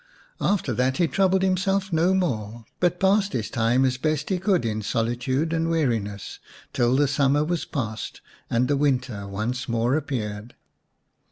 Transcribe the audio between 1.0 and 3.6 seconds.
troubled himself no more, but passed his